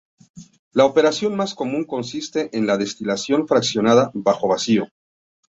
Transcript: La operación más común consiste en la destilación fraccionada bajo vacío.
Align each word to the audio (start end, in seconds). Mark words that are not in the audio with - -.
La 0.73 0.83
operación 0.85 1.35
más 1.35 1.53
común 1.53 1.83
consiste 1.85 2.49
en 2.57 2.65
la 2.65 2.79
destilación 2.79 3.47
fraccionada 3.47 4.09
bajo 4.15 4.47
vacío. 4.47 4.87